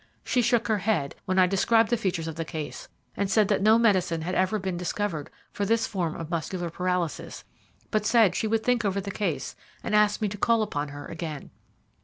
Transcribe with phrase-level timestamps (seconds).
[0.23, 2.87] She shook her head when I described the features of the case,
[3.27, 7.43] said that no medicine had ever yet been discovered for this form of muscular paralysis,
[7.91, 11.05] but said she would think over the case, and asked me to call upon her
[11.05, 11.51] again.